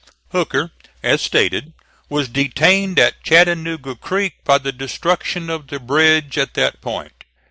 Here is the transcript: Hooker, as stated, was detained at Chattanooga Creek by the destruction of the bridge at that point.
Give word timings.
Hooker, 0.31 0.71
as 1.03 1.21
stated, 1.21 1.73
was 2.09 2.27
detained 2.27 2.97
at 2.97 3.21
Chattanooga 3.23 3.93
Creek 3.93 4.43
by 4.43 4.57
the 4.57 4.71
destruction 4.71 5.47
of 5.47 5.67
the 5.67 5.79
bridge 5.79 6.39
at 6.39 6.55
that 6.55 6.81
point. 6.81 7.23